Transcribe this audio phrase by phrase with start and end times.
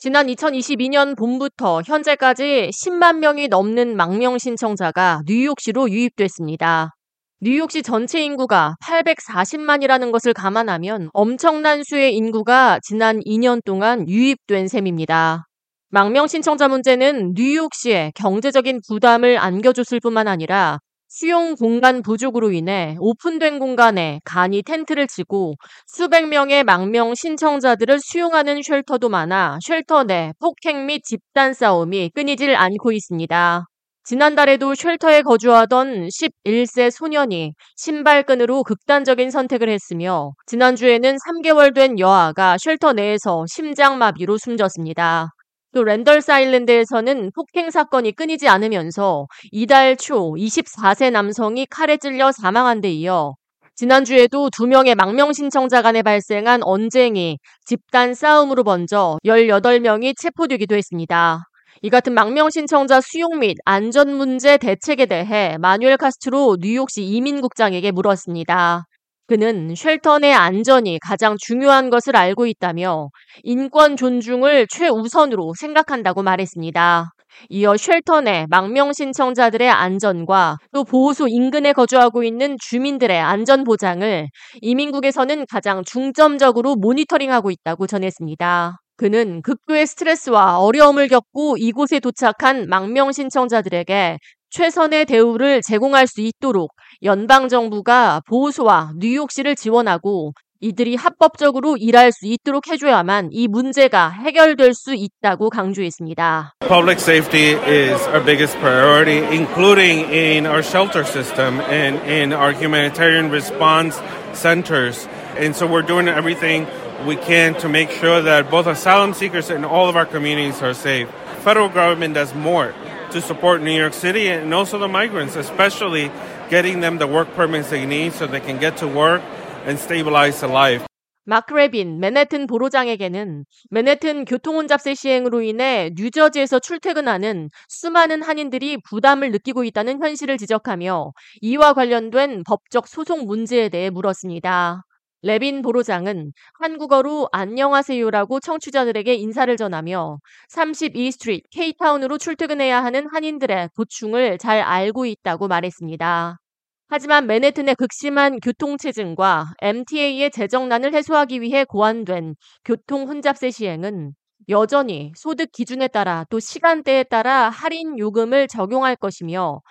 [0.00, 6.94] 지난 2022년 봄부터 현재까지 10만 명이 넘는 망명 신청자가 뉴욕시로 유입됐습니다.
[7.40, 15.48] 뉴욕시 전체 인구가 840만이라는 것을 감안하면 엄청난 수의 인구가 지난 2년 동안 유입된 셈입니다.
[15.88, 20.78] 망명 신청자 문제는 뉴욕시에 경제적인 부담을 안겨줬을 뿐만 아니라
[21.10, 25.54] 수용 공간 부족으로 인해 오픈된 공간에 간이 텐트를 치고
[25.86, 32.92] 수백 명의 망명 신청자들을 수용하는 shelter도 많아 shelter 내 폭행 및 집단 싸움이 끊이질 않고
[32.92, 33.64] 있습니다.
[34.04, 43.44] 지난달에도 shelter에 거주하던 11세 소년이 신발끈으로 극단적인 선택을 했으며 지난주에는 3개월 된 여아가 shelter 내에서
[43.48, 45.30] 심장마비로 숨졌습니다.
[45.74, 52.90] 또 랜덜스 아일랜드에서는 폭행 사건이 끊이지 않으면서 이달 초 24세 남성이 칼에 찔려 사망한 데
[52.90, 53.34] 이어
[53.74, 61.44] 지난주에도 두 명의 망명 신청자 간에 발생한 언쟁이 집단 싸움으로 번져 18명이 체포되기도 했습니다.
[61.82, 68.87] 이 같은 망명 신청자 수용 및 안전 문제 대책에 대해 마뉴엘 카스트로 뉴욕시 이민국장에게 물었습니다.
[69.28, 69.74] 그는
[70.18, 73.10] 내 안전이 가장 중요한 것을 알고 있다며
[73.42, 77.10] 인권 존중을 최우선으로 생각한다고 말했습니다.
[77.50, 77.76] 이어
[78.22, 84.28] 내 망명 신청자들의 안전과 또 보호소 인근에 거주하고 있는 주민들의 안전 보장을
[84.62, 88.78] 이민국에서는 가장 중점적으로 모니터링하고 있다고 전했습니다.
[88.96, 94.18] 그는 극도의 스트레스와 어려움을 겪고 이곳에 도착한 망명 신청자들에게
[94.50, 103.28] 최선의 대우를 제공할 수 있도록 연방정부가 보호소와 뉴욕시를 지원하고 이들이 합법적으로 일할 수 있도록 해줘야만
[103.30, 106.54] 이 문제가 해결될 수 있다고 강조했습니다.
[106.66, 113.30] Public safety is our biggest priority, including in our shelter system and in our humanitarian
[113.30, 114.00] response
[114.32, 115.06] centers.
[115.38, 116.66] And so we're doing everything
[117.06, 120.74] we can to make sure that both asylum seekers and all of our communities are
[120.74, 121.06] safe.
[121.44, 122.74] Federal government does more
[123.12, 126.10] to support New York City and also the migrants, especially
[126.50, 129.22] getting them the work permits they need so they can get to work
[129.66, 130.88] and stabilize their life.
[131.28, 140.00] 마크 레빈 맨해튼 보로장에게는 맨해튼 교통혼잡세 시행으로 인해 뉴저지에서 출퇴근하는 수많은 한인들이 부담을 느끼고 있다는
[140.00, 144.84] 현실을 지적하며 이와 관련된 법적 소송 문제에 대해 물었습니다.
[145.22, 154.60] 레빈 보로장은 한국어로 안녕하세요라고 청취자들에게 인사를 전하며 32 Street K타운으로 출퇴근해야 하는 한인들의 고충을 잘
[154.60, 156.38] 알고 있다고 말했습니다.
[156.86, 164.12] 하지만 맨해튼의 극심한 교통체증과 MTA의 재정난을 해소하기 위해 고안된 교통 혼잡세 시행은
[164.48, 169.62] 여전히 소득 기준에 따라 또 시간대에 따라 할인 요금을 적용할 것이며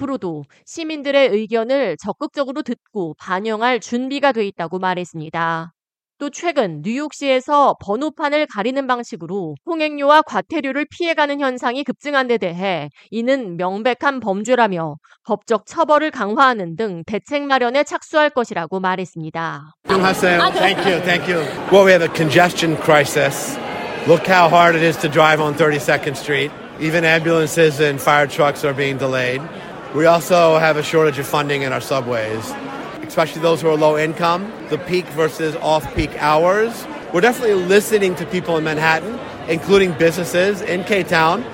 [0.00, 5.72] 앞으로도 시민들의 의견을 적극적으로 듣고 반영할 준비가 돼 있다고 말했습니다.
[6.18, 14.20] 또 최근 뉴욕시에서 번호판을 가리는 방식으로 통행료와 과태료를 피해가는 현상이 급증한 데 대해 이는 명백한
[14.20, 19.72] 범죄라며 법적 처벌을 강화하는 등 대책 마련에 착수할 것이라고 말했습니다.
[19.88, 20.40] 안녕하세요.
[20.52, 21.02] Thank you.
[21.02, 21.40] Thank you.
[21.72, 23.58] Well, we have a congestion crisis.
[24.06, 26.50] Look how hard it is to drive on 32nd Street.
[26.80, 29.40] Even ambulances and fire trucks are being delayed.
[29.92, 32.48] We also have a shortage of funding in our subways,
[33.02, 36.86] especially those who are low income, the peak versus off peak hours.
[37.12, 39.18] We're definitely listening to people in Manhattan,
[39.48, 41.44] including businesses in K Town.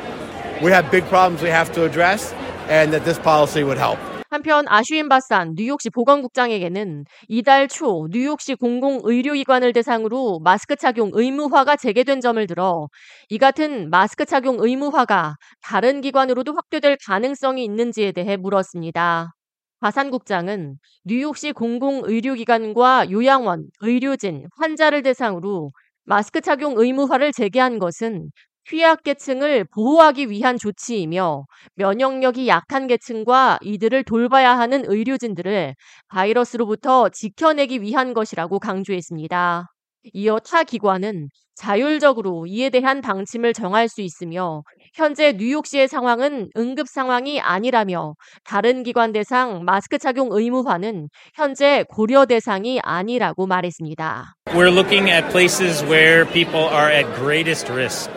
[0.62, 2.34] We have big problems we have to address,
[2.68, 3.98] and that this policy would help.
[4.36, 12.46] 한편 아슈인 바산 뉴욕시 보건국장에게는 이달 초 뉴욕시 공공의료기관을 대상으로 마스크 착용 의무화가 재개된 점을
[12.46, 12.88] 들어
[13.30, 19.32] 이 같은 마스크 착용 의무화가 다른 기관으로도 확대될 가능성이 있는지에 대해 물었습니다.
[19.80, 25.70] 바산국장은 뉴욕시 공공의료기관과 요양원, 의료진, 환자를 대상으로
[26.04, 28.30] 마스크 착용 의무화를 재개한 것은
[28.68, 31.44] 취약계층을 보호하기 위한 조치이며
[31.76, 35.74] 면역력이 약한 계층과 이들을 돌봐야 하는 의료진들을
[36.08, 39.66] 바이러스로부터 지켜내기 위한 것이라고 강조했습니다.
[40.12, 44.62] 이어 타 기관은 자율적으로 이에 대한 방침을 정할 수 있으며
[44.94, 48.14] 현재 뉴욕시의 상황은 응급 상황이 아니라며
[48.44, 54.34] 다른 기관 대상 마스크 착용 의무화는 현재 고려 대상이 아니라고 말했습니다.
[54.48, 58.10] We're looking at places where people are at greatest risk.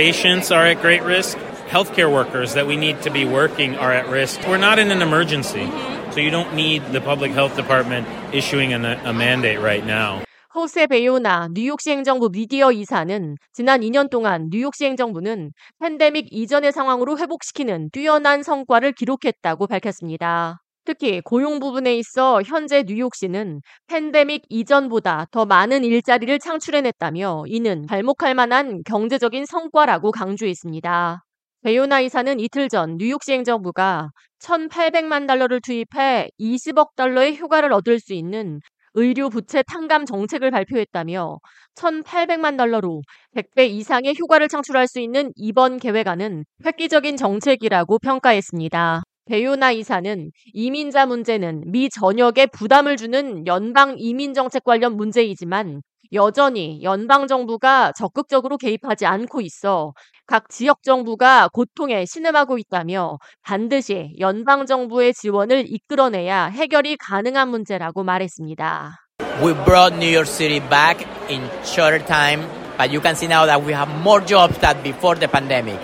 [0.00, 1.36] Patients are at great risk.
[1.68, 4.40] Healthcare workers that we need to be working are at risk.
[4.48, 5.68] We're not in an emergency,
[6.12, 10.24] so you don't need the public health department issuing a, a mandate right now.
[10.54, 17.90] 호세 베요나 뉴욕시 행정부 미디어 이사는 지난 2년 동안 뉴욕시 행정부는 팬데믹 이전의 상황으로 회복시키는
[17.90, 20.62] 뛰어난 성과를 기록했다고 밝혔습니다.
[20.84, 28.82] 특히 고용 부분에 있어 현재 뉴욕시는 팬데믹 이전보다 더 많은 일자리를 창출해냈다며 이는 발목할 만한
[28.84, 31.24] 경제적인 성과라고 강조했습니다.
[31.62, 34.10] 베요나 이사는 이틀 전 뉴욕시 행정부가
[34.40, 38.60] 1,800만 달러를 투입해 20억 달러의 효과를 얻을 수 있는
[38.94, 41.38] 의료 부채 탕감 정책을 발표했다며
[41.76, 43.02] 1,800만 달러로
[43.34, 49.02] 100배 이상의 효과를 창출할 수 있는 이번 계획안은 획기적인 정책이라고 평가했습니다.
[49.30, 55.82] 베요나 이사는 이민자 문제는 미 전역에 부담을 주는 연방 이민 정책 관련 문제이지만
[56.12, 59.94] 여전히 연방 정부가 적극적으로 개입하지 않고 있어
[60.26, 68.96] 각 지역 정부가 고통에 신음하고 있다며 반드시 연방 정부의 지원을 이끌어내야 해결이 가능한 문제라고 말했습니다.
[69.40, 72.42] We brought New York City back in shorter time,
[72.76, 75.78] but you can see now that we have more jobs than before the pandemic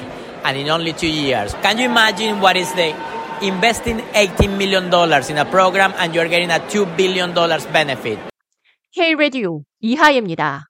[0.44, 1.54] and in only two years.
[1.62, 2.94] Can you imagine what is the
[3.41, 4.85] investing $18 million
[5.29, 7.33] in a program and you're getting a $2 billion
[7.71, 8.19] benefit?
[8.93, 10.65] K-Radio 이하예입니다.